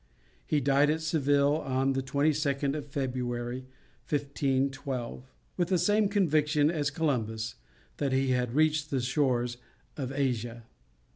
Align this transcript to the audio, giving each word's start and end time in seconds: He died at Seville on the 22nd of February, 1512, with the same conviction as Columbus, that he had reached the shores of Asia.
He 0.47 0.59
died 0.61 0.89
at 0.89 1.01
Seville 1.03 1.57
on 1.57 1.93
the 1.93 2.01
22nd 2.01 2.73
of 2.75 2.87
February, 2.87 3.67
1512, 4.09 5.29
with 5.57 5.67
the 5.67 5.77
same 5.77 6.09
conviction 6.09 6.71
as 6.71 6.89
Columbus, 6.89 7.53
that 7.97 8.11
he 8.11 8.29
had 8.29 8.55
reached 8.55 8.89
the 8.89 8.99
shores 9.01 9.57
of 9.97 10.11
Asia. 10.11 10.63